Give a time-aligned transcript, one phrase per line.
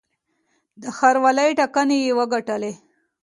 [0.81, 2.73] د ښاروالۍ ټاکنې یې وګټلې.